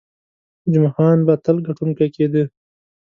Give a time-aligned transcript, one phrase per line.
[0.71, 2.43] جمعه خان به تل ګټونکی کېده.